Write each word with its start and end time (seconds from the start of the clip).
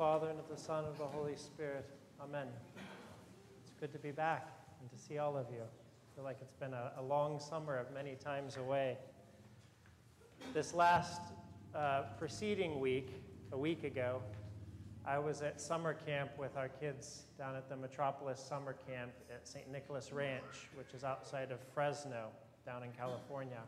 Father, 0.00 0.30
and 0.30 0.38
of 0.38 0.48
the 0.48 0.56
Son, 0.56 0.84
and 0.84 0.94
of 0.94 0.96
the 0.96 1.04
Holy 1.04 1.36
Spirit. 1.36 1.84
Amen. 2.22 2.46
It's 3.60 3.70
good 3.78 3.92
to 3.92 3.98
be 3.98 4.12
back 4.12 4.48
and 4.80 4.90
to 4.90 4.96
see 4.96 5.18
all 5.18 5.36
of 5.36 5.44
you. 5.52 5.60
I 5.60 6.14
feel 6.14 6.24
like 6.24 6.38
it's 6.40 6.54
been 6.54 6.72
a, 6.72 6.92
a 6.96 7.02
long 7.02 7.38
summer 7.38 7.76
of 7.76 7.92
many 7.92 8.14
times 8.14 8.56
away. 8.56 8.96
This 10.54 10.72
last 10.72 11.20
uh, 11.74 12.04
preceding 12.18 12.80
week, 12.80 13.10
a 13.52 13.58
week 13.58 13.84
ago, 13.84 14.22
I 15.04 15.18
was 15.18 15.42
at 15.42 15.60
summer 15.60 15.92
camp 15.92 16.30
with 16.38 16.56
our 16.56 16.70
kids 16.70 17.24
down 17.36 17.54
at 17.54 17.68
the 17.68 17.76
Metropolis 17.76 18.40
Summer 18.40 18.74
Camp 18.88 19.10
at 19.30 19.46
St. 19.46 19.70
Nicholas 19.70 20.14
Ranch, 20.14 20.70
which 20.76 20.94
is 20.94 21.04
outside 21.04 21.52
of 21.52 21.60
Fresno, 21.74 22.28
down 22.64 22.84
in 22.84 22.90
California. 22.92 23.60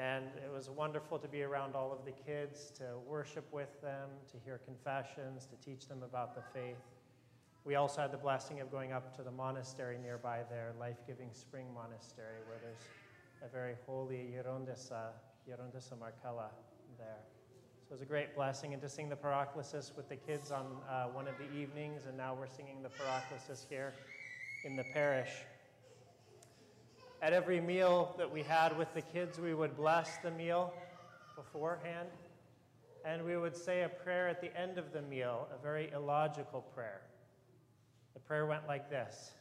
And 0.00 0.24
it 0.42 0.50
was 0.50 0.70
wonderful 0.70 1.18
to 1.18 1.28
be 1.28 1.42
around 1.42 1.74
all 1.74 1.92
of 1.92 2.06
the 2.06 2.12
kids, 2.12 2.72
to 2.78 2.84
worship 3.06 3.44
with 3.52 3.82
them, 3.82 4.08
to 4.32 4.38
hear 4.46 4.58
confessions, 4.64 5.46
to 5.46 5.56
teach 5.62 5.88
them 5.88 6.02
about 6.02 6.34
the 6.34 6.40
faith. 6.54 6.78
We 7.66 7.74
also 7.74 8.00
had 8.00 8.10
the 8.10 8.16
blessing 8.16 8.60
of 8.60 8.70
going 8.70 8.92
up 8.92 9.14
to 9.18 9.22
the 9.22 9.30
monastery 9.30 9.98
nearby 10.02 10.40
there, 10.48 10.72
Life 10.80 10.96
Giving 11.06 11.28
Spring 11.32 11.66
Monastery, 11.74 12.40
where 12.48 12.56
there's 12.62 12.80
a 13.44 13.52
very 13.52 13.74
holy 13.84 14.32
Gerondissa, 14.34 15.10
Gerondissa 15.46 15.98
Markella 15.98 16.48
there. 16.96 17.20
So 17.86 17.90
it 17.90 17.92
was 17.92 18.00
a 18.00 18.06
great 18.06 18.34
blessing, 18.34 18.72
and 18.72 18.80
to 18.80 18.88
sing 18.88 19.10
the 19.10 19.16
Paraclesis 19.16 19.94
with 19.94 20.08
the 20.08 20.16
kids 20.16 20.50
on 20.50 20.78
uh, 20.88 21.08
one 21.08 21.28
of 21.28 21.34
the 21.36 21.54
evenings, 21.54 22.06
and 22.06 22.16
now 22.16 22.34
we're 22.34 22.46
singing 22.46 22.82
the 22.82 22.88
Paraclesis 22.88 23.66
here 23.68 23.92
in 24.64 24.76
the 24.76 24.84
parish. 24.94 25.44
At 27.22 27.34
every 27.34 27.60
meal 27.60 28.14
that 28.16 28.32
we 28.32 28.42
had 28.42 28.76
with 28.78 28.92
the 28.94 29.02
kids, 29.02 29.38
we 29.38 29.52
would 29.52 29.76
bless 29.76 30.16
the 30.18 30.30
meal 30.30 30.72
beforehand, 31.36 32.08
and 33.04 33.24
we 33.24 33.36
would 33.36 33.54
say 33.54 33.82
a 33.82 33.90
prayer 33.90 34.26
at 34.26 34.40
the 34.40 34.58
end 34.58 34.78
of 34.78 34.92
the 34.92 35.02
meal, 35.02 35.46
a 35.54 35.62
very 35.62 35.90
illogical 35.92 36.62
prayer. 36.74 37.02
The 38.14 38.20
prayer 38.20 38.46
went 38.46 38.66
like 38.66 38.88
this 38.88 39.32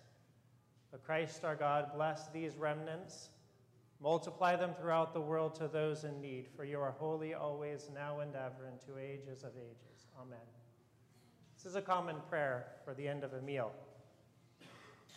O 0.93 0.97
Christ 0.97 1.45
our 1.45 1.55
God, 1.55 1.91
bless 1.95 2.27
these 2.29 2.57
remnants, 2.57 3.29
multiply 4.01 4.57
them 4.57 4.73
throughout 4.79 5.13
the 5.13 5.21
world 5.21 5.55
to 5.55 5.69
those 5.69 6.03
in 6.03 6.19
need, 6.19 6.47
for 6.57 6.65
you 6.65 6.81
are 6.81 6.91
holy 6.91 7.33
always, 7.33 7.89
now 7.93 8.19
and 8.19 8.35
ever, 8.35 8.67
and 8.67 8.79
to 8.81 9.01
ages 9.01 9.43
of 9.43 9.51
ages. 9.55 10.07
Amen. 10.19 10.37
This 11.55 11.65
is 11.65 11.75
a 11.75 11.81
common 11.81 12.17
prayer 12.27 12.67
for 12.83 12.93
the 12.93 13.07
end 13.07 13.23
of 13.23 13.33
a 13.33 13.41
meal. 13.41 13.71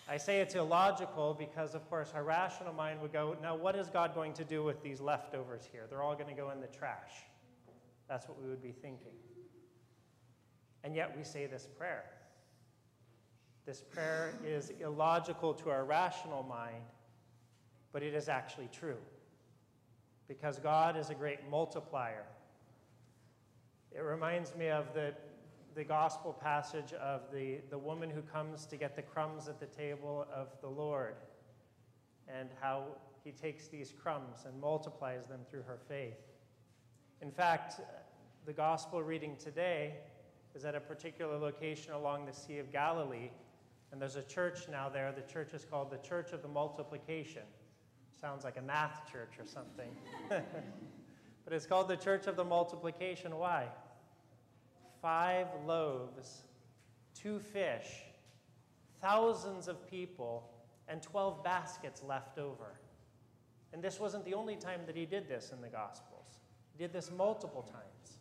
I 0.08 0.16
say 0.16 0.40
it's 0.40 0.54
illogical 0.54 1.34
because, 1.34 1.74
of 1.74 1.88
course, 1.88 2.12
our 2.14 2.24
rational 2.24 2.72
mind 2.72 3.00
would 3.00 3.12
go, 3.12 3.36
now 3.40 3.54
what 3.54 3.76
is 3.76 3.88
God 3.88 4.14
going 4.14 4.32
to 4.34 4.44
do 4.44 4.62
with 4.62 4.82
these 4.82 5.00
leftovers 5.00 5.68
here? 5.70 5.86
They're 5.88 6.02
all 6.02 6.14
going 6.14 6.28
to 6.28 6.34
go 6.34 6.50
in 6.50 6.60
the 6.60 6.66
trash. 6.66 7.12
That's 8.08 8.28
what 8.28 8.42
we 8.42 8.48
would 8.48 8.62
be 8.62 8.72
thinking. 8.72 9.12
And 10.84 10.94
yet 10.94 11.16
we 11.16 11.22
say 11.22 11.46
this 11.46 11.68
prayer. 11.78 12.04
This 13.64 13.80
prayer 13.80 14.34
is 14.44 14.72
illogical 14.80 15.54
to 15.54 15.70
our 15.70 15.84
rational 15.84 16.42
mind, 16.42 16.82
but 17.92 18.02
it 18.02 18.12
is 18.12 18.28
actually 18.28 18.68
true. 18.72 18.98
Because 20.26 20.58
God 20.58 20.96
is 20.96 21.10
a 21.10 21.14
great 21.14 21.48
multiplier. 21.48 22.24
It 23.92 24.00
reminds 24.00 24.56
me 24.56 24.68
of 24.68 24.92
the 24.94 25.14
the 25.74 25.84
gospel 25.84 26.32
passage 26.32 26.92
of 26.94 27.22
the, 27.32 27.58
the 27.70 27.78
woman 27.78 28.10
who 28.10 28.22
comes 28.22 28.66
to 28.66 28.76
get 28.76 28.94
the 28.94 29.02
crumbs 29.02 29.48
at 29.48 29.58
the 29.58 29.66
table 29.66 30.26
of 30.34 30.48
the 30.60 30.68
Lord 30.68 31.14
and 32.28 32.50
how 32.60 32.84
he 33.24 33.30
takes 33.30 33.68
these 33.68 33.92
crumbs 33.92 34.44
and 34.46 34.60
multiplies 34.60 35.26
them 35.26 35.40
through 35.50 35.62
her 35.62 35.78
faith. 35.88 36.18
In 37.20 37.30
fact, 37.30 37.80
the 38.44 38.52
gospel 38.52 39.02
reading 39.02 39.36
today 39.36 39.94
is 40.54 40.64
at 40.64 40.74
a 40.74 40.80
particular 40.80 41.38
location 41.38 41.92
along 41.92 42.26
the 42.26 42.32
Sea 42.32 42.58
of 42.58 42.70
Galilee, 42.72 43.30
and 43.90 44.00
there's 44.00 44.16
a 44.16 44.22
church 44.22 44.68
now 44.70 44.88
there. 44.88 45.12
The 45.12 45.32
church 45.32 45.54
is 45.54 45.64
called 45.64 45.90
the 45.90 46.06
Church 46.08 46.32
of 46.32 46.42
the 46.42 46.48
Multiplication. 46.48 47.42
Sounds 48.20 48.44
like 48.44 48.56
a 48.56 48.62
math 48.62 49.10
church 49.10 49.38
or 49.38 49.46
something. 49.46 49.90
but 50.28 51.52
it's 51.52 51.66
called 51.66 51.88
the 51.88 51.96
Church 51.96 52.26
of 52.26 52.36
the 52.36 52.44
Multiplication. 52.44 53.36
Why? 53.36 53.68
Five 55.02 55.48
loaves, 55.66 56.42
two 57.14 57.40
fish, 57.40 58.04
thousands 59.00 59.66
of 59.66 59.90
people, 59.90 60.48
and 60.88 61.02
12 61.02 61.42
baskets 61.42 62.02
left 62.02 62.38
over. 62.38 62.78
And 63.72 63.82
this 63.82 63.98
wasn't 63.98 64.24
the 64.24 64.34
only 64.34 64.56
time 64.56 64.80
that 64.86 64.96
he 64.96 65.04
did 65.04 65.28
this 65.28 65.50
in 65.52 65.60
the 65.60 65.68
Gospels. 65.68 66.38
He 66.72 66.78
did 66.82 66.92
this 66.92 67.10
multiple 67.10 67.62
times. 67.62 68.18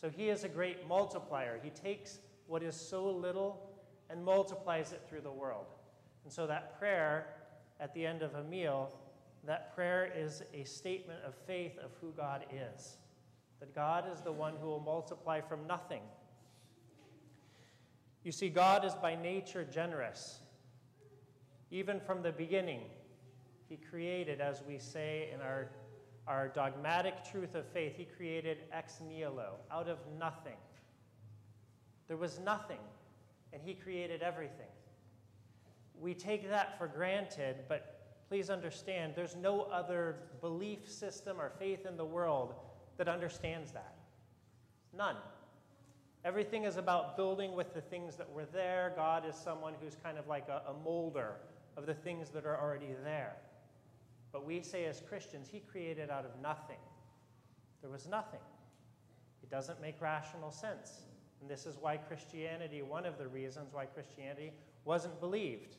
So 0.00 0.08
he 0.08 0.28
is 0.28 0.44
a 0.44 0.48
great 0.48 0.86
multiplier. 0.86 1.58
He 1.62 1.70
takes 1.70 2.20
what 2.46 2.62
is 2.62 2.76
so 2.76 3.10
little 3.10 3.70
and 4.08 4.24
multiplies 4.24 4.92
it 4.92 5.02
through 5.08 5.22
the 5.22 5.32
world. 5.32 5.66
And 6.24 6.32
so 6.32 6.46
that 6.46 6.78
prayer 6.78 7.26
at 7.80 7.92
the 7.92 8.06
end 8.06 8.22
of 8.22 8.34
a 8.34 8.44
meal, 8.44 8.92
that 9.44 9.74
prayer 9.74 10.12
is 10.14 10.42
a 10.54 10.64
statement 10.64 11.20
of 11.26 11.34
faith 11.34 11.78
of 11.78 11.90
who 12.00 12.12
God 12.12 12.44
is 12.52 12.98
that 13.60 13.74
God 13.74 14.04
is 14.12 14.20
the 14.20 14.32
one 14.32 14.54
who 14.60 14.68
will 14.68 14.80
multiply 14.80 15.40
from 15.40 15.66
nothing. 15.66 16.02
You 18.22 18.32
see, 18.32 18.48
God 18.48 18.84
is 18.84 18.94
by 18.94 19.14
nature 19.14 19.64
generous. 19.64 20.40
Even 21.70 22.00
from 22.00 22.22
the 22.22 22.32
beginning, 22.32 22.80
He 23.68 23.76
created, 23.76 24.40
as 24.40 24.62
we 24.66 24.78
say 24.78 25.30
in 25.32 25.40
our, 25.40 25.68
our 26.26 26.48
dogmatic 26.48 27.24
truth 27.24 27.54
of 27.54 27.66
faith, 27.68 27.94
He 27.96 28.04
created 28.04 28.58
ex 28.72 29.00
nihilo, 29.00 29.54
out 29.70 29.88
of 29.88 29.98
nothing. 30.18 30.56
There 32.08 32.16
was 32.16 32.38
nothing, 32.40 32.80
and 33.52 33.62
He 33.62 33.74
created 33.74 34.22
everything. 34.22 34.66
We 35.98 36.12
take 36.12 36.48
that 36.50 36.76
for 36.78 36.88
granted, 36.88 37.56
but 37.68 37.96
please 38.28 38.50
understand 38.50 39.14
there's 39.16 39.36
no 39.36 39.62
other 39.62 40.16
belief 40.40 40.90
system 40.90 41.40
or 41.40 41.50
faith 41.58 41.86
in 41.86 41.96
the 41.96 42.04
world 42.04 42.54
that 42.96 43.08
understands 43.08 43.72
that? 43.72 43.94
None. 44.96 45.16
Everything 46.24 46.64
is 46.64 46.76
about 46.76 47.16
building 47.16 47.54
with 47.54 47.72
the 47.72 47.80
things 47.80 48.16
that 48.16 48.30
were 48.32 48.46
there. 48.46 48.92
God 48.96 49.24
is 49.28 49.36
someone 49.36 49.74
who's 49.80 49.96
kind 50.02 50.18
of 50.18 50.26
like 50.26 50.48
a, 50.48 50.62
a 50.70 50.74
molder 50.84 51.36
of 51.76 51.86
the 51.86 51.94
things 51.94 52.30
that 52.30 52.44
are 52.44 52.60
already 52.60 52.94
there. 53.04 53.36
But 54.32 54.44
we 54.44 54.60
say 54.60 54.86
as 54.86 55.00
Christians, 55.08 55.48
He 55.50 55.60
created 55.60 56.10
out 56.10 56.24
of 56.24 56.32
nothing. 56.42 56.78
There 57.80 57.90
was 57.90 58.08
nothing. 58.08 58.40
It 59.42 59.50
doesn't 59.50 59.80
make 59.80 60.00
rational 60.00 60.50
sense. 60.50 61.02
And 61.40 61.48
this 61.48 61.66
is 61.66 61.76
why 61.80 61.96
Christianity, 61.98 62.82
one 62.82 63.06
of 63.06 63.18
the 63.18 63.28
reasons 63.28 63.72
why 63.72 63.86
Christianity 63.86 64.52
wasn't 64.84 65.20
believed. 65.20 65.76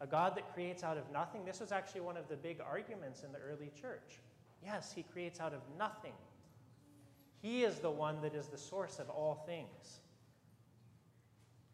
A 0.00 0.06
God 0.06 0.36
that 0.36 0.52
creates 0.54 0.82
out 0.84 0.96
of 0.96 1.10
nothing, 1.12 1.44
this 1.44 1.60
was 1.60 1.72
actually 1.72 2.02
one 2.02 2.16
of 2.16 2.28
the 2.28 2.36
big 2.36 2.60
arguments 2.60 3.22
in 3.24 3.32
the 3.32 3.38
early 3.38 3.70
church. 3.80 4.20
Yes, 4.64 4.92
He 4.92 5.02
creates 5.02 5.40
out 5.40 5.52
of 5.52 5.60
nothing. 5.78 6.12
He 7.42 7.64
is 7.64 7.78
the 7.78 7.90
one 7.90 8.20
that 8.22 8.34
is 8.34 8.48
the 8.48 8.58
source 8.58 8.98
of 8.98 9.08
all 9.10 9.44
things. 9.46 10.00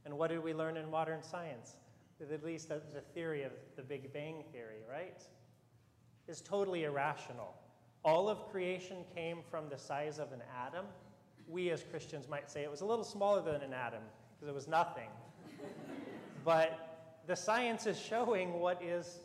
And 0.04 0.18
what 0.18 0.28
did 0.28 0.42
we 0.42 0.52
learn 0.52 0.76
in 0.76 0.90
modern 0.90 1.22
science? 1.22 1.76
At 2.20 2.44
least 2.44 2.68
the 2.68 2.80
theory 3.14 3.42
of 3.42 3.52
the 3.76 3.82
Big 3.82 4.12
Bang 4.12 4.44
Theory, 4.52 4.82
right? 4.88 5.20
Is 6.28 6.40
totally 6.40 6.84
irrational. 6.84 7.54
All 8.04 8.28
of 8.28 8.48
creation 8.50 8.98
came 9.14 9.38
from 9.50 9.68
the 9.68 9.78
size 9.78 10.18
of 10.18 10.32
an 10.32 10.42
atom. 10.66 10.86
We 11.48 11.70
as 11.70 11.84
Christians 11.90 12.28
might 12.28 12.50
say 12.50 12.62
it 12.62 12.70
was 12.70 12.80
a 12.80 12.86
little 12.86 13.04
smaller 13.04 13.42
than 13.42 13.62
an 13.62 13.72
atom 13.72 14.02
because 14.34 14.48
it 14.48 14.54
was 14.54 14.68
nothing. 14.68 15.08
but 16.44 17.18
the 17.26 17.34
science 17.34 17.86
is 17.86 17.98
showing 17.98 18.54
what 18.54 18.80
is 18.82 19.20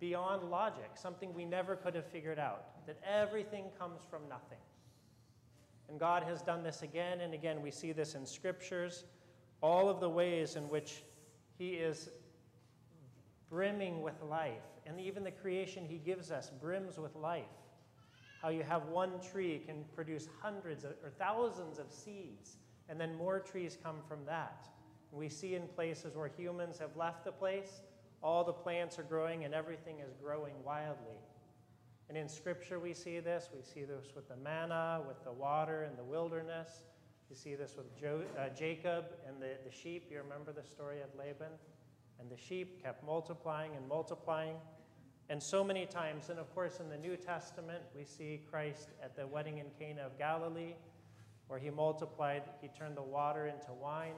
beyond 0.00 0.50
logic, 0.50 0.90
something 0.94 1.34
we 1.34 1.44
never 1.44 1.76
could 1.76 1.94
have 1.94 2.06
figured 2.06 2.38
out 2.38 2.86
that 2.86 2.98
everything 3.04 3.64
comes 3.78 4.00
from 4.08 4.22
nothing. 4.28 4.58
And 5.88 5.98
God 5.98 6.22
has 6.22 6.42
done 6.42 6.62
this 6.62 6.82
again 6.82 7.20
and 7.20 7.32
again. 7.34 7.62
We 7.62 7.70
see 7.70 7.92
this 7.92 8.14
in 8.14 8.26
scriptures, 8.26 9.04
all 9.62 9.88
of 9.88 10.00
the 10.00 10.08
ways 10.08 10.56
in 10.56 10.68
which 10.68 11.02
He 11.56 11.70
is 11.74 12.10
brimming 13.50 14.02
with 14.02 14.20
life. 14.22 14.62
And 14.86 15.00
even 15.00 15.24
the 15.24 15.30
creation 15.30 15.84
He 15.86 15.98
gives 15.98 16.30
us 16.30 16.50
brims 16.60 16.98
with 16.98 17.14
life. 17.16 17.44
How 18.42 18.50
you 18.50 18.62
have 18.62 18.86
one 18.86 19.12
tree 19.20 19.62
can 19.66 19.84
produce 19.94 20.28
hundreds 20.40 20.84
or 20.84 21.10
thousands 21.18 21.78
of 21.78 21.90
seeds, 21.90 22.58
and 22.88 23.00
then 23.00 23.16
more 23.16 23.40
trees 23.40 23.76
come 23.82 23.96
from 24.06 24.24
that. 24.26 24.68
We 25.10 25.28
see 25.28 25.54
in 25.54 25.66
places 25.68 26.14
where 26.14 26.30
humans 26.36 26.78
have 26.78 26.96
left 26.96 27.24
the 27.24 27.32
place, 27.32 27.80
all 28.22 28.44
the 28.44 28.52
plants 28.52 28.98
are 28.98 29.04
growing 29.04 29.44
and 29.44 29.54
everything 29.54 30.00
is 30.00 30.12
growing 30.22 30.54
wildly. 30.64 31.16
And 32.08 32.16
in 32.16 32.28
Scripture, 32.28 32.78
we 32.78 32.94
see 32.94 33.20
this. 33.20 33.50
We 33.54 33.62
see 33.62 33.84
this 33.84 34.06
with 34.14 34.28
the 34.28 34.36
manna, 34.36 35.02
with 35.06 35.22
the 35.24 35.32
water 35.32 35.86
in 35.90 35.96
the 35.96 36.04
wilderness. 36.04 36.84
You 37.28 37.36
see 37.36 37.54
this 37.54 37.76
with 37.76 37.94
jo- 38.00 38.22
uh, 38.38 38.48
Jacob 38.56 39.04
and 39.26 39.40
the, 39.42 39.50
the 39.64 39.70
sheep. 39.70 40.08
You 40.10 40.18
remember 40.22 40.52
the 40.52 40.66
story 40.66 41.02
of 41.02 41.08
Laban? 41.18 41.52
And 42.18 42.30
the 42.30 42.36
sheep 42.36 42.82
kept 42.82 43.04
multiplying 43.04 43.76
and 43.76 43.86
multiplying. 43.86 44.56
And 45.28 45.42
so 45.42 45.62
many 45.62 45.84
times, 45.84 46.30
and 46.30 46.38
of 46.38 46.52
course, 46.54 46.80
in 46.80 46.88
the 46.88 46.96
New 46.96 47.14
Testament, 47.16 47.82
we 47.94 48.04
see 48.04 48.40
Christ 48.50 48.88
at 49.02 49.14
the 49.14 49.26
wedding 49.26 49.58
in 49.58 49.66
Cana 49.78 50.06
of 50.06 50.18
Galilee. 50.18 50.74
where 51.48 51.58
he 51.58 51.70
multiplied, 51.70 52.42
he 52.60 52.68
turned 52.68 52.96
the 52.96 53.02
water 53.02 53.46
into 53.46 53.72
wine. 53.72 54.14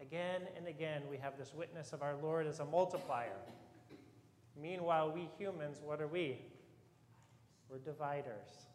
Again 0.00 0.42
and 0.56 0.66
again, 0.66 1.02
we 1.10 1.18
have 1.18 1.36
this 1.36 1.52
witness 1.52 1.92
of 1.92 2.02
our 2.02 2.14
Lord 2.16 2.46
as 2.46 2.60
a 2.60 2.64
multiplier. 2.64 3.36
Meanwhile, 4.60 5.12
we 5.12 5.28
humans, 5.38 5.80
what 5.84 6.00
are 6.00 6.08
we? 6.08 6.38
We're 7.70 7.78
dividers. 7.78 8.66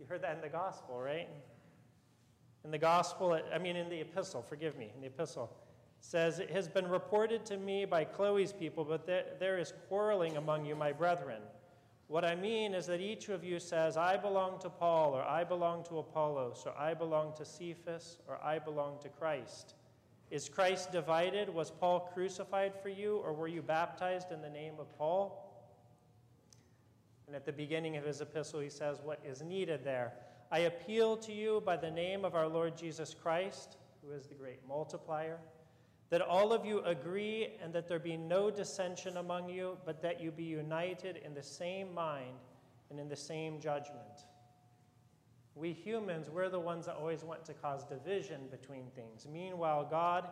You 0.00 0.06
heard 0.06 0.22
that 0.22 0.34
in 0.34 0.40
the 0.40 0.48
gospel, 0.48 1.00
right? 1.00 1.28
In 2.64 2.72
the 2.72 2.78
gospel, 2.78 3.38
I 3.54 3.58
mean, 3.58 3.76
in 3.76 3.88
the 3.88 4.00
epistle, 4.00 4.42
forgive 4.42 4.76
me, 4.76 4.90
in 4.92 5.00
the 5.00 5.06
epistle, 5.06 5.48
says, 6.00 6.40
It 6.40 6.50
has 6.50 6.66
been 6.66 6.88
reported 6.88 7.46
to 7.46 7.56
me 7.56 7.84
by 7.84 8.02
Chloe's 8.04 8.52
people, 8.52 8.84
but 8.84 9.06
there, 9.06 9.24
there 9.38 9.58
is 9.58 9.72
quarreling 9.88 10.36
among 10.36 10.66
you, 10.66 10.74
my 10.74 10.90
brethren. 10.90 11.40
What 12.08 12.24
I 12.24 12.34
mean 12.34 12.74
is 12.74 12.86
that 12.86 13.00
each 13.00 13.28
of 13.28 13.44
you 13.44 13.60
says, 13.60 13.96
I 13.96 14.16
belong 14.16 14.58
to 14.60 14.70
Paul, 14.70 15.14
or 15.14 15.22
I 15.22 15.44
belong 15.44 15.84
to 15.84 15.98
Apollos, 15.98 16.64
or 16.66 16.76
I 16.76 16.94
belong 16.94 17.32
to 17.36 17.44
Cephas, 17.44 18.18
or 18.26 18.42
I 18.42 18.58
belong 18.58 18.98
to 19.02 19.08
Christ. 19.08 19.74
Is 20.32 20.48
Christ 20.48 20.90
divided? 20.90 21.48
Was 21.48 21.70
Paul 21.70 22.10
crucified 22.12 22.72
for 22.82 22.88
you, 22.88 23.18
or 23.18 23.32
were 23.32 23.48
you 23.48 23.62
baptized 23.62 24.32
in 24.32 24.42
the 24.42 24.50
name 24.50 24.74
of 24.80 24.96
Paul? 24.98 25.45
And 27.26 27.34
at 27.34 27.44
the 27.44 27.52
beginning 27.52 27.96
of 27.96 28.04
his 28.04 28.20
epistle, 28.20 28.60
he 28.60 28.68
says 28.68 28.98
what 29.02 29.20
is 29.24 29.42
needed 29.42 29.84
there. 29.84 30.12
I 30.50 30.60
appeal 30.60 31.16
to 31.18 31.32
you 31.32 31.62
by 31.64 31.76
the 31.76 31.90
name 31.90 32.24
of 32.24 32.34
our 32.34 32.46
Lord 32.46 32.76
Jesus 32.76 33.14
Christ, 33.14 33.76
who 34.02 34.12
is 34.12 34.26
the 34.26 34.34
great 34.34 34.60
multiplier 34.68 35.38
that 36.10 36.20
all 36.20 36.52
of 36.52 36.64
you 36.64 36.80
agree 36.82 37.48
and 37.62 37.72
that 37.72 37.88
there 37.88 37.98
be 37.98 38.16
no 38.16 38.50
dissension 38.50 39.16
among 39.16 39.48
you, 39.48 39.76
but 39.84 40.00
that 40.02 40.20
you 40.20 40.30
be 40.30 40.44
united 40.44 41.16
in 41.24 41.34
the 41.34 41.42
same 41.42 41.92
mind 41.92 42.38
and 42.90 43.00
in 43.00 43.08
the 43.08 43.16
same 43.16 43.60
judgment. 43.60 44.26
We 45.56 45.72
humans, 45.72 46.30
we're 46.30 46.48
the 46.48 46.60
ones 46.60 46.86
that 46.86 46.96
always 46.96 47.24
want 47.24 47.44
to 47.46 47.54
cause 47.54 47.82
division 47.84 48.42
between 48.50 48.86
things. 48.94 49.26
Meanwhile, 49.30 49.88
God, 49.90 50.28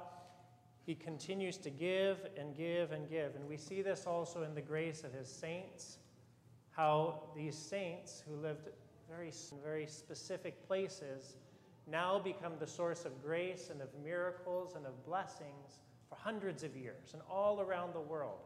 He 0.86 0.94
continues 0.94 1.56
to 1.58 1.70
give 1.70 2.18
and 2.38 2.56
give 2.56 2.92
and 2.92 3.08
give. 3.08 3.34
And 3.34 3.48
we 3.48 3.56
see 3.56 3.82
this 3.82 4.06
also 4.06 4.42
in 4.42 4.54
the 4.54 4.60
grace 4.60 5.02
of 5.02 5.12
His 5.12 5.28
saints, 5.28 5.98
how 6.76 7.20
these 7.36 7.56
saints 7.56 8.22
who 8.26 8.36
lived 8.36 8.68
very, 9.08 9.32
very 9.62 9.86
specific 9.86 10.66
places 10.66 11.36
now 11.86 12.18
become 12.18 12.54
the 12.58 12.66
source 12.66 13.04
of 13.04 13.22
grace 13.22 13.68
and 13.70 13.80
of 13.80 13.88
miracles 14.02 14.74
and 14.74 14.86
of 14.86 15.04
blessings 15.04 15.80
for 16.08 16.16
hundreds 16.16 16.62
of 16.62 16.76
years 16.76 17.12
and 17.12 17.22
all 17.30 17.60
around 17.60 17.94
the 17.94 18.00
world. 18.00 18.40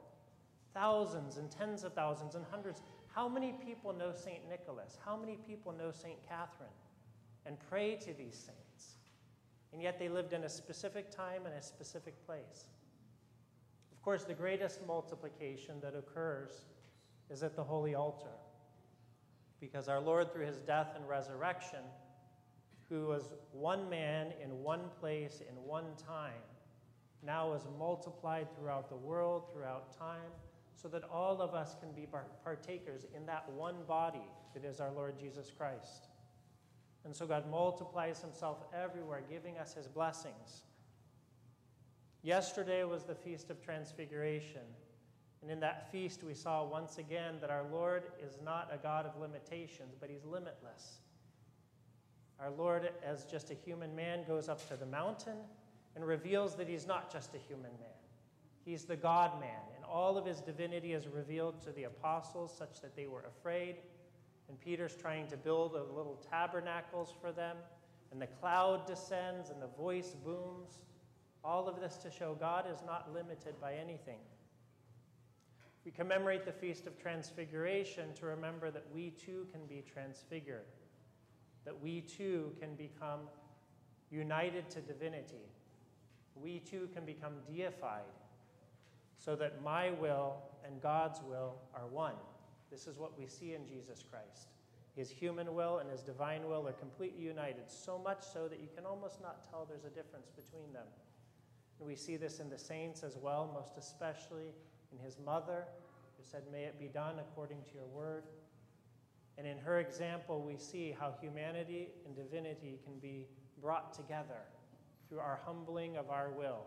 Thousands 0.74 1.38
and 1.38 1.50
tens 1.50 1.84
of 1.84 1.94
thousands 1.94 2.34
and 2.34 2.44
hundreds. 2.50 2.82
How 3.06 3.28
many 3.28 3.54
people 3.64 3.92
know 3.92 4.12
St. 4.12 4.46
Nicholas? 4.48 4.98
How 5.04 5.16
many 5.16 5.36
people 5.46 5.72
know 5.72 5.90
St. 5.90 6.18
Catherine 6.28 6.68
and 7.46 7.56
pray 7.70 7.96
to 7.96 8.12
these 8.12 8.34
saints? 8.34 8.96
And 9.72 9.82
yet 9.82 9.98
they 9.98 10.08
lived 10.08 10.32
in 10.32 10.44
a 10.44 10.48
specific 10.48 11.10
time 11.10 11.46
and 11.46 11.54
a 11.54 11.62
specific 11.62 12.14
place. 12.26 12.66
Of 13.92 14.02
course, 14.02 14.24
the 14.24 14.34
greatest 14.34 14.86
multiplication 14.86 15.80
that 15.80 15.94
occurs 15.94 16.64
is 17.30 17.42
at 17.42 17.56
the 17.56 17.64
holy 17.64 17.94
altar. 17.94 18.34
Because 19.60 19.88
our 19.88 20.00
Lord, 20.00 20.32
through 20.32 20.46
his 20.46 20.58
death 20.58 20.92
and 20.94 21.08
resurrection, 21.08 21.80
who 22.88 23.06
was 23.06 23.30
one 23.52 23.88
man 23.90 24.32
in 24.42 24.62
one 24.62 24.82
place 25.00 25.42
in 25.46 25.54
one 25.56 25.86
time, 26.06 26.32
now 27.22 27.52
is 27.52 27.66
multiplied 27.78 28.46
throughout 28.56 28.88
the 28.88 28.96
world, 28.96 29.44
throughout 29.52 29.96
time, 29.98 30.30
so 30.74 30.88
that 30.88 31.02
all 31.10 31.42
of 31.42 31.54
us 31.54 31.74
can 31.80 31.92
be 31.92 32.06
partakers 32.44 33.04
in 33.16 33.26
that 33.26 33.50
one 33.50 33.76
body 33.86 34.22
that 34.54 34.64
is 34.64 34.80
our 34.80 34.92
Lord 34.92 35.18
Jesus 35.18 35.50
Christ. 35.50 36.08
And 37.04 37.14
so 37.14 37.26
God 37.26 37.50
multiplies 37.50 38.20
himself 38.20 38.58
everywhere, 38.72 39.22
giving 39.28 39.58
us 39.58 39.74
his 39.74 39.88
blessings. 39.88 40.62
Yesterday 42.22 42.84
was 42.84 43.04
the 43.04 43.14
Feast 43.14 43.50
of 43.50 43.60
Transfiguration. 43.60 44.62
And 45.42 45.50
in 45.50 45.60
that 45.60 45.90
feast, 45.92 46.24
we 46.24 46.34
saw 46.34 46.64
once 46.64 46.98
again 46.98 47.36
that 47.40 47.50
our 47.50 47.64
Lord 47.70 48.04
is 48.20 48.38
not 48.44 48.70
a 48.72 48.76
God 48.76 49.06
of 49.06 49.20
limitations, 49.20 49.94
but 50.00 50.10
he's 50.10 50.24
limitless. 50.24 50.98
Our 52.40 52.50
Lord, 52.50 52.90
as 53.04 53.24
just 53.24 53.50
a 53.50 53.54
human 53.54 53.94
man, 53.94 54.24
goes 54.26 54.48
up 54.48 54.66
to 54.68 54.76
the 54.76 54.86
mountain 54.86 55.36
and 55.94 56.06
reveals 56.06 56.54
that 56.56 56.68
he's 56.68 56.86
not 56.86 57.12
just 57.12 57.34
a 57.34 57.38
human 57.38 57.72
man. 57.80 57.98
He's 58.64 58.84
the 58.84 58.96
God 58.96 59.40
man, 59.40 59.62
and 59.74 59.84
all 59.84 60.18
of 60.18 60.26
his 60.26 60.40
divinity 60.40 60.92
is 60.92 61.06
revealed 61.08 61.62
to 61.62 61.72
the 61.72 61.84
apostles 61.84 62.54
such 62.56 62.80
that 62.80 62.94
they 62.94 63.06
were 63.06 63.24
afraid. 63.26 63.76
And 64.48 64.60
Peter's 64.60 64.94
trying 64.94 65.26
to 65.28 65.36
build 65.36 65.74
a 65.74 65.82
little 65.82 66.22
tabernacles 66.30 67.12
for 67.20 67.32
them, 67.32 67.56
and 68.12 68.20
the 68.20 68.26
cloud 68.26 68.86
descends 68.86 69.50
and 69.50 69.60
the 69.60 69.68
voice 69.68 70.14
booms. 70.24 70.78
All 71.44 71.68
of 71.68 71.80
this 71.80 71.96
to 71.98 72.10
show 72.10 72.34
God 72.34 72.66
is 72.72 72.82
not 72.86 73.12
limited 73.12 73.60
by 73.60 73.74
anything. 73.74 74.18
We 75.88 75.92
commemorate 75.92 76.44
the 76.44 76.52
Feast 76.52 76.86
of 76.86 77.00
Transfiguration 77.00 78.12
to 78.20 78.26
remember 78.26 78.70
that 78.70 78.84
we 78.94 79.08
too 79.08 79.46
can 79.50 79.64
be 79.64 79.82
transfigured 79.90 80.66
that 81.64 81.82
we 81.82 82.02
too 82.02 82.52
can 82.60 82.74
become 82.74 83.20
united 84.10 84.68
to 84.68 84.82
divinity. 84.82 85.48
We 86.34 86.58
too 86.58 86.90
can 86.92 87.06
become 87.06 87.36
deified 87.50 88.02
so 89.16 89.34
that 89.36 89.64
my 89.64 89.92
will 89.92 90.34
and 90.62 90.78
God's 90.82 91.22
will 91.22 91.54
are 91.74 91.86
one. 91.86 92.16
This 92.70 92.86
is 92.86 92.98
what 92.98 93.18
we 93.18 93.26
see 93.26 93.54
in 93.54 93.66
Jesus 93.66 94.04
Christ. 94.10 94.48
His 94.94 95.08
human 95.08 95.54
will 95.54 95.78
and 95.78 95.90
his 95.90 96.02
divine 96.02 96.46
will 96.46 96.68
are 96.68 96.72
completely 96.72 97.24
united, 97.24 97.70
so 97.70 97.98
much 97.98 98.22
so 98.30 98.46
that 98.46 98.60
you 98.60 98.68
can 98.76 98.84
almost 98.84 99.22
not 99.22 99.50
tell 99.50 99.64
there's 99.64 99.86
a 99.86 99.96
difference 99.96 100.28
between 100.36 100.70
them. 100.74 100.86
And 101.78 101.88
we 101.88 101.96
see 101.96 102.18
this 102.18 102.40
in 102.40 102.50
the 102.50 102.58
saints 102.58 103.02
as 103.02 103.16
well, 103.16 103.50
most 103.54 103.78
especially 103.78 104.52
in 104.92 105.04
his 105.04 105.18
mother, 105.24 105.64
who 106.16 106.24
said, 106.24 106.42
May 106.50 106.64
it 106.64 106.78
be 106.78 106.88
done 106.88 107.16
according 107.18 107.58
to 107.64 107.74
your 107.74 107.86
word. 107.86 108.24
And 109.36 109.46
in 109.46 109.58
her 109.58 109.78
example, 109.78 110.42
we 110.42 110.56
see 110.56 110.94
how 110.98 111.14
humanity 111.20 111.88
and 112.04 112.16
divinity 112.16 112.78
can 112.84 112.98
be 112.98 113.26
brought 113.62 113.92
together 113.92 114.42
through 115.08 115.20
our 115.20 115.40
humbling 115.44 115.96
of 115.96 116.10
our 116.10 116.30
will, 116.30 116.66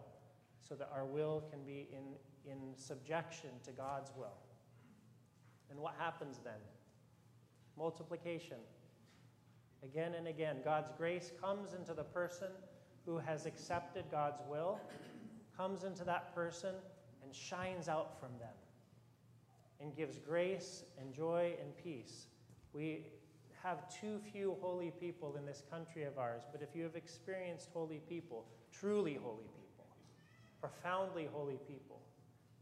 so 0.68 0.76
that 0.76 0.90
our 0.94 1.06
will 1.06 1.44
can 1.52 1.64
be 1.64 1.90
in, 1.92 2.52
in 2.52 2.58
subjection 2.76 3.50
to 3.64 3.72
God's 3.72 4.12
will. 4.18 4.38
And 5.70 5.80
what 5.80 5.94
happens 5.98 6.40
then? 6.44 6.54
Multiplication. 7.78 8.58
Again 9.84 10.14
and 10.14 10.28
again, 10.28 10.58
God's 10.64 10.92
grace 10.98 11.32
comes 11.42 11.74
into 11.74 11.94
the 11.94 12.04
person 12.04 12.50
who 13.06 13.18
has 13.18 13.46
accepted 13.46 14.06
God's 14.12 14.42
will, 14.48 14.80
comes 15.58 15.84
into 15.84 16.04
that 16.04 16.34
person 16.36 16.76
and 17.32 17.36
shines 17.36 17.88
out 17.88 18.20
from 18.20 18.30
them, 18.40 18.54
and 19.80 19.96
gives 19.96 20.20
grace 20.20 20.84
and 21.00 21.14
joy 21.14 21.54
and 21.62 21.76
peace 21.78 22.28
we 22.74 23.06
have 23.64 23.88
too 24.00 24.20
few 24.32 24.58
holy 24.62 24.92
people 25.00 25.36
in 25.38 25.46
this 25.46 25.64
country 25.70 26.04
of 26.04 26.18
ours, 26.18 26.44
but 26.52 26.62
if 26.62 26.76
you 26.76 26.84
have 26.84 26.96
experienced 26.96 27.70
holy 27.74 28.02
people, 28.10 28.46
truly 28.72 29.16
holy 29.22 29.50
people, 29.56 29.86
profoundly 30.60 31.28
holy 31.32 31.60
people, 31.68 32.00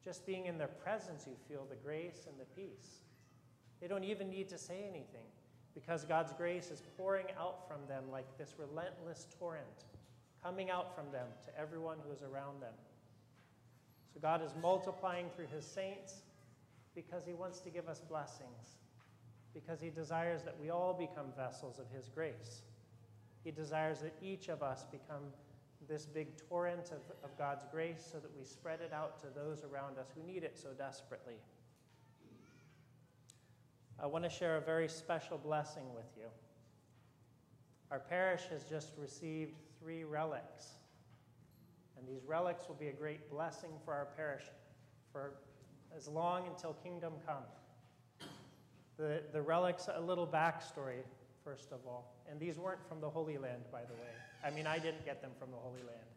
just 0.03 0.25
being 0.25 0.45
in 0.45 0.57
their 0.57 0.67
presence, 0.67 1.25
you 1.27 1.35
feel 1.47 1.65
the 1.69 1.75
grace 1.75 2.25
and 2.27 2.39
the 2.39 2.45
peace. 2.59 3.03
They 3.81 3.87
don't 3.87 4.03
even 4.03 4.29
need 4.29 4.49
to 4.49 4.57
say 4.57 4.85
anything 4.89 5.27
because 5.73 6.03
God's 6.03 6.33
grace 6.33 6.71
is 6.71 6.81
pouring 6.97 7.27
out 7.39 7.67
from 7.67 7.87
them 7.87 8.05
like 8.11 8.25
this 8.37 8.55
relentless 8.57 9.27
torrent, 9.37 9.85
coming 10.43 10.69
out 10.69 10.95
from 10.95 11.11
them 11.11 11.27
to 11.45 11.59
everyone 11.59 11.97
who 12.05 12.11
is 12.11 12.23
around 12.23 12.61
them. 12.61 12.73
So 14.13 14.19
God 14.19 14.43
is 14.43 14.53
multiplying 14.61 15.27
through 15.35 15.47
his 15.47 15.65
saints 15.65 16.21
because 16.95 17.25
he 17.25 17.33
wants 17.33 17.59
to 17.61 17.69
give 17.69 17.87
us 17.87 18.01
blessings 18.01 18.77
because 19.53 19.81
he 19.81 19.89
desires 19.89 20.43
that 20.43 20.55
we 20.61 20.69
all 20.69 20.93
become 20.93 21.27
vessels 21.35 21.79
of 21.79 21.85
his 21.95 22.09
grace. 22.09 22.61
He 23.43 23.51
desires 23.51 23.99
that 23.99 24.13
each 24.21 24.49
of 24.49 24.61
us 24.61 24.85
become 24.91 25.23
this 25.87 26.05
big 26.05 26.27
torrent 26.49 26.91
of, 26.91 27.01
of 27.23 27.37
God's 27.37 27.65
grace 27.71 28.07
so 28.11 28.19
that 28.19 28.29
we 28.37 28.43
spread 28.43 28.79
it 28.81 28.93
out 28.93 29.19
to 29.21 29.27
those 29.33 29.63
around 29.63 29.97
us 29.97 30.07
who 30.15 30.25
need 30.31 30.43
it 30.43 30.57
so 30.57 30.69
desperately. 30.77 31.37
I 34.01 34.05
want 34.05 34.23
to 34.23 34.29
share 34.29 34.57
a 34.57 34.61
very 34.61 34.87
special 34.87 35.37
blessing 35.37 35.83
with 35.95 36.05
you. 36.15 36.27
Our 37.91 37.99
parish 37.99 38.43
has 38.51 38.63
just 38.63 38.91
received 38.97 39.55
three 39.79 40.03
relics, 40.03 40.67
and 41.99 42.07
these 42.07 42.25
relics 42.25 42.67
will 42.67 42.75
be 42.75 42.87
a 42.87 42.93
great 42.93 43.29
blessing 43.29 43.71
for 43.83 43.93
our 43.93 44.07
parish 44.15 44.43
for 45.11 45.33
as 45.95 46.07
long 46.07 46.47
until 46.47 46.73
kingdom 46.73 47.13
come. 47.25 47.43
The, 48.97 49.21
the 49.33 49.41
relics, 49.41 49.89
a 49.93 50.01
little 50.01 50.27
backstory, 50.27 51.03
first 51.43 51.71
of 51.71 51.79
all. 51.87 52.15
And 52.29 52.39
these 52.39 52.57
weren't 52.57 52.85
from 52.87 53.01
the 53.01 53.09
Holy 53.09 53.37
Land, 53.37 53.63
by 53.71 53.81
the 53.81 53.93
way. 53.93 54.09
I 54.45 54.49
mean, 54.51 54.67
I 54.67 54.77
didn't 54.77 55.05
get 55.05 55.21
them 55.21 55.31
from 55.39 55.51
the 55.51 55.57
Holy 55.57 55.81
Land. 55.81 56.07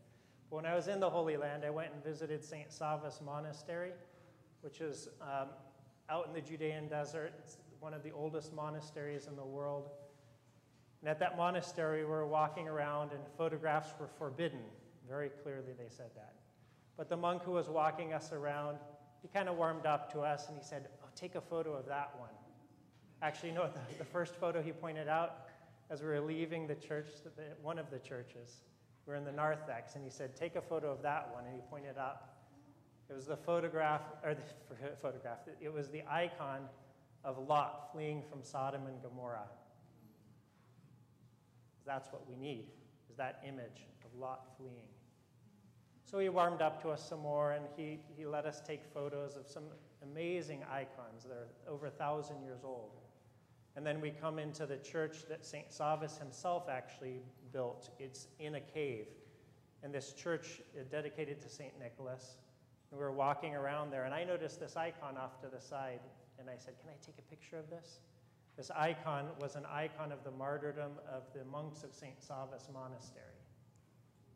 But 0.51 0.57
when 0.57 0.67
I 0.67 0.75
was 0.75 0.89
in 0.89 1.01
the 1.01 1.09
Holy 1.09 1.37
Land, 1.37 1.65
I 1.65 1.71
went 1.71 1.93
and 1.93 2.03
visited 2.05 2.45
St. 2.45 2.69
Savas 2.71 3.23
Monastery, 3.23 3.93
which 4.61 4.81
is 4.81 5.09
um, 5.21 5.49
out 6.11 6.27
in 6.27 6.35
the 6.35 6.41
Judean 6.41 6.89
desert. 6.89 7.33
It's 7.39 7.57
one 7.81 7.95
of 7.95 8.03
the 8.03 8.13
oldest 8.13 8.53
monasteries 8.53 9.27
in 9.27 9.37
the 9.37 9.45
world. 9.45 9.91
And 11.01 11.09
at 11.09 11.19
that 11.21 11.37
monastery, 11.37 12.05
we 12.05 12.11
were 12.11 12.27
walking 12.27 12.69
around, 12.69 13.13
and 13.13 13.21
photographs 13.37 13.91
were 13.99 14.09
forbidden. 14.19 14.61
Very 15.09 15.31
clearly, 15.43 15.73
they 15.79 15.89
said 15.89 16.11
that. 16.15 16.35
But 16.97 17.09
the 17.09 17.17
monk 17.17 17.43
who 17.43 17.53
was 17.53 17.69
walking 17.69 18.13
us 18.13 18.33
around, 18.33 18.79
he 19.23 19.29
kind 19.29 19.49
of 19.49 19.57
warmed 19.57 19.87
up 19.87 20.13
to 20.13 20.21
us 20.21 20.49
and 20.49 20.57
he 20.57 20.65
said, 20.65 20.89
Oh, 21.03 21.09
take 21.15 21.35
a 21.35 21.41
photo 21.41 21.75
of 21.75 21.87
that 21.87 22.13
one. 22.19 22.31
Actually, 23.23 23.53
no, 23.53 23.69
the, 23.91 23.99
the 23.99 24.05
first 24.05 24.35
photo 24.37 24.63
he 24.63 24.73
pointed 24.73 25.09
out 25.09 25.47
as 25.91 26.01
we 26.01 26.09
were 26.09 26.21
leaving 26.21 26.67
the 26.67 26.75
church, 26.75 27.07
the, 27.25 27.43
one 27.61 27.79
of 27.79 27.91
the 27.91 27.99
churches, 27.99 28.63
we 29.07 29.13
were 29.13 29.17
in 29.17 29.25
the 29.25 29.33
narthex, 29.33 29.95
and 29.95 30.05
he 30.05 30.11
said, 30.11 30.35
Take 30.35 30.57
a 30.57 30.63
photo 30.63 30.91
of 30.91 31.03
that 31.03 31.31
one. 31.35 31.45
And 31.45 31.55
he 31.55 31.61
pointed 31.69 31.99
up. 31.99 32.29
It 33.11 33.15
was 33.15 33.27
the 33.27 33.37
photograph, 33.37 34.01
or 34.25 34.35
the 34.35 34.87
photograph, 35.03 35.39
it 35.61 35.73
was 35.73 35.91
the 35.91 36.03
icon 36.09 36.61
of 37.25 37.37
Lot 37.47 37.91
fleeing 37.93 38.23
from 38.31 38.43
Sodom 38.43 38.87
and 38.87 39.03
Gomorrah. 39.03 39.49
That's 41.85 42.11
what 42.13 42.27
we 42.29 42.37
need, 42.37 42.67
is 43.13 43.19
that 43.19 43.43
image 43.47 43.87
of 44.07 44.19
Lot 44.19 44.47
fleeing. 44.57 44.89
So 46.05 46.19
he 46.19 46.31
warmed 46.31 46.63
up 46.63 46.81
to 46.83 46.89
us 46.89 47.07
some 47.07 47.21
more 47.21 47.53
and 47.53 47.67
he, 47.77 47.99
he 48.17 48.25
let 48.25 48.47
us 48.47 48.63
take 48.67 48.83
photos 48.95 49.37
of 49.37 49.47
some 49.47 49.65
amazing 50.03 50.63
icons 50.71 51.25
that 51.25 51.33
are 51.33 51.49
over 51.73 51.87
a 51.87 51.91
thousand 51.91 52.43
years 52.43 52.61
old. 52.65 53.01
And 53.77 53.87
then 53.87 54.01
we 54.01 54.11
come 54.11 54.39
into 54.39 54.65
the 54.65 54.79
church 54.79 55.27
that 55.29 55.45
St. 55.45 55.69
Savas 55.71 56.19
himself 56.19 56.69
actually 56.71 57.21
built. 57.53 57.91
It's 57.99 58.29
in 58.39 58.55
a 58.55 58.61
cave. 58.61 59.07
And 59.83 59.93
this 59.93 60.13
church 60.13 60.63
is 60.75 60.87
dedicated 60.87 61.41
to 61.43 61.49
St. 61.49 61.73
Nicholas. 61.79 62.37
And 62.91 62.99
we 62.99 63.05
were 63.05 63.13
walking 63.13 63.55
around 63.55 63.91
there, 63.91 64.05
and 64.05 64.15
I 64.15 64.23
noticed 64.23 64.61
this 64.61 64.77
icon 64.77 65.17
off 65.17 65.41
to 65.41 65.49
the 65.49 65.61
side. 65.61 66.01
And 66.39 66.51
I 66.51 66.57
said, 66.59 66.75
Can 66.81 66.91
I 66.91 67.05
take 67.05 67.17
a 67.19 67.23
picture 67.23 67.59
of 67.59 67.71
this? 67.71 68.01
This 68.57 68.71
icon 68.71 69.29
was 69.41 69.57
an 69.57 69.65
icon 69.67 70.13
of 70.13 70.23
the 70.25 70.31
martyrdom 70.31 70.93
of 71.11 71.23
the 71.35 71.45
monks 71.45 71.83
of 71.83 71.95
St. 71.95 72.21
Savas 72.21 72.71
Monastery. 72.73 73.25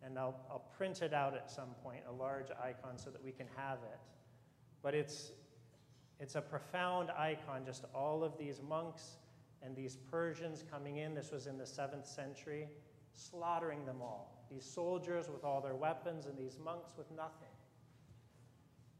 And 0.02 0.18
I'll, 0.18 0.38
I'll 0.50 0.64
print 0.76 1.02
it 1.02 1.12
out 1.12 1.34
at 1.34 1.50
some 1.50 1.70
point, 1.82 2.00
a 2.08 2.12
large 2.12 2.50
icon, 2.62 2.98
so 2.98 3.10
that 3.10 3.22
we 3.22 3.32
can 3.32 3.46
have 3.56 3.78
it. 3.92 3.98
But 4.82 4.94
it's, 4.94 5.32
it's 6.20 6.34
a 6.34 6.40
profound 6.40 7.10
icon, 7.10 7.62
just 7.66 7.84
all 7.94 8.22
of 8.24 8.38
these 8.38 8.62
monks 8.66 9.18
and 9.62 9.74
these 9.74 9.96
Persians 9.96 10.64
coming 10.70 10.98
in. 10.98 11.14
This 11.14 11.32
was 11.32 11.46
in 11.46 11.58
the 11.58 11.64
7th 11.64 12.06
century, 12.06 12.68
slaughtering 13.14 13.84
them 13.84 14.00
all. 14.00 14.44
These 14.50 14.64
soldiers 14.64 15.28
with 15.28 15.44
all 15.44 15.60
their 15.60 15.74
weapons, 15.74 16.26
and 16.26 16.38
these 16.38 16.58
monks 16.62 16.92
with 16.96 17.10
nothing. 17.10 17.48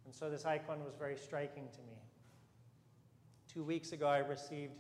And 0.05 0.15
so 0.15 0.29
this 0.29 0.45
icon 0.45 0.85
was 0.85 0.95
very 0.99 1.17
striking 1.17 1.69
to 1.73 1.79
me. 1.83 1.99
Two 3.53 3.65
weeks 3.65 3.93
ago, 3.93 4.09
I 4.09 4.19
received 4.19 4.75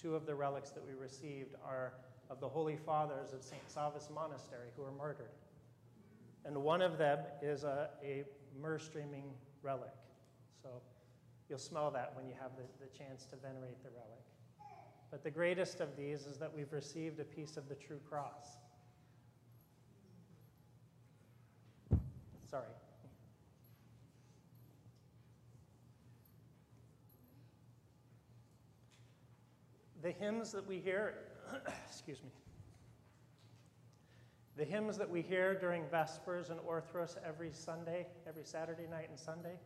two 0.00 0.14
of 0.14 0.26
the 0.26 0.34
relics 0.34 0.70
that 0.70 0.86
we 0.86 0.94
received 0.94 1.54
are 1.64 1.92
of 2.30 2.40
the 2.40 2.48
Holy 2.48 2.76
Fathers 2.76 3.32
of 3.32 3.42
St. 3.42 3.62
Savas 3.68 4.10
Monastery 4.12 4.68
who 4.76 4.82
were 4.82 4.92
murdered. 4.92 5.30
And 6.44 6.56
one 6.56 6.80
of 6.80 6.96
them 6.96 7.18
is 7.42 7.64
a, 7.64 7.90
a 8.02 8.24
myrrh 8.60 8.78
streaming 8.78 9.32
relic. 9.62 9.90
So 10.62 10.68
you'll 11.48 11.58
smell 11.58 11.90
that 11.90 12.12
when 12.14 12.26
you 12.26 12.34
have 12.40 12.52
the, 12.56 12.62
the 12.84 12.90
chance 12.96 13.24
to 13.26 13.36
venerate 13.36 13.82
the 13.82 13.90
relic. 13.90 14.20
But 15.10 15.24
the 15.24 15.30
greatest 15.30 15.80
of 15.80 15.96
these 15.96 16.26
is 16.26 16.38
that 16.38 16.54
we've 16.54 16.72
received 16.72 17.18
a 17.18 17.24
piece 17.24 17.56
of 17.56 17.68
the 17.68 17.74
true 17.74 18.00
cross. 18.08 18.56
Sorry. 22.48 22.64
The 30.02 30.12
hymns 30.12 30.52
that 30.52 30.66
we 30.66 30.78
hear, 30.78 31.14
excuse 31.86 32.22
me, 32.22 32.30
the 34.56 34.64
hymns 34.64 34.98
that 34.98 35.08
we 35.08 35.22
hear 35.22 35.54
during 35.54 35.84
Vespers 35.84 36.50
and 36.50 36.60
Orthros 36.60 37.16
every 37.26 37.50
Sunday, 37.52 38.06
every 38.26 38.44
Saturday 38.44 38.86
night 38.90 39.08
and 39.08 39.18
Sunday, 39.18 39.58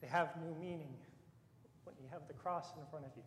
they 0.00 0.08
have 0.08 0.30
new 0.42 0.54
meaning 0.60 0.94
when 1.84 1.94
you 2.00 2.08
have 2.10 2.22
the 2.26 2.34
cross 2.34 2.72
in 2.76 2.86
front 2.90 3.04
of 3.04 3.12
you. 3.16 3.22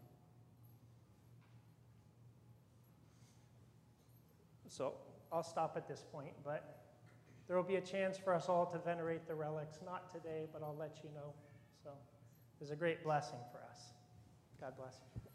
So 4.67 4.95
I'll 5.31 5.43
stop 5.43 5.77
at 5.77 5.87
this 5.87 6.03
point, 6.11 6.33
but 6.43 6.81
there 7.47 7.55
will 7.55 7.63
be 7.63 7.75
a 7.75 7.81
chance 7.81 8.17
for 8.17 8.33
us 8.33 8.49
all 8.49 8.65
to 8.65 8.79
venerate 8.79 9.27
the 9.27 9.35
relics, 9.35 9.79
not 9.85 10.11
today, 10.11 10.47
but 10.51 10.61
I'll 10.61 10.75
let 10.77 10.97
you 11.03 11.09
know. 11.15 11.33
So 11.83 11.91
it's 12.59 12.71
a 12.71 12.75
great 12.75 13.03
blessing 13.03 13.39
for 13.51 13.59
us. 13.69 13.79
God 14.59 14.73
bless 14.77 14.99
you. 15.15 15.31